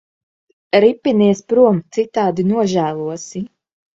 Ripinies 0.85 1.43
prom, 1.51 1.77
citādi 1.97 2.47
nožēlosi. 2.53 3.45